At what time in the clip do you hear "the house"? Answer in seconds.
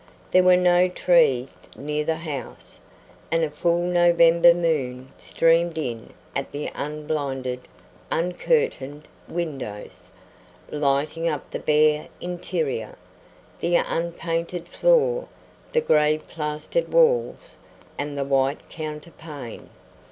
2.03-2.79